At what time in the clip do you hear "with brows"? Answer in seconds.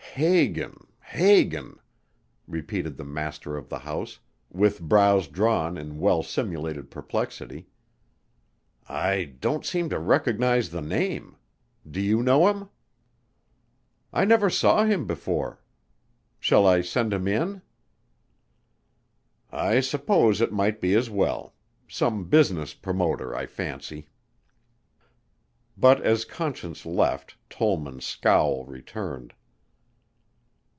4.49-5.25